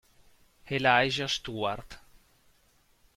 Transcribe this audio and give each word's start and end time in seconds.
Elijah 0.65 1.29
Stewart 1.29 2.01